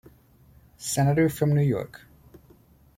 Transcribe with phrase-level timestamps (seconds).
[0.79, 2.01] Senator from New York.